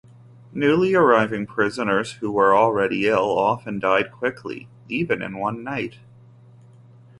Newly 0.51 0.95
arriving 0.95 1.45
prisoners 1.45 2.13
who 2.13 2.31
were 2.31 2.55
already 2.55 3.07
ill 3.07 3.37
often 3.37 3.77
died 3.77 4.11
quickly, 4.11 4.67
even 4.89 5.21
in 5.21 5.37
one 5.37 5.63
night. 5.63 5.99